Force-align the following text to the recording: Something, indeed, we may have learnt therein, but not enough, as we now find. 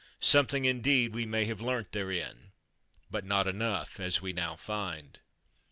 Something, 0.19 0.65
indeed, 0.65 1.13
we 1.13 1.27
may 1.27 1.45
have 1.45 1.61
learnt 1.61 1.91
therein, 1.91 2.53
but 3.11 3.23
not 3.23 3.45
enough, 3.47 3.99
as 3.99 4.19
we 4.19 4.33
now 4.33 4.55
find. 4.55 5.19